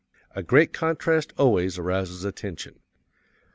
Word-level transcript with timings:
A 0.31 0.41
great 0.41 0.73
contrast 0.73 1.31
always 1.37 1.77
arouses 1.77 2.25
attention. 2.25 2.79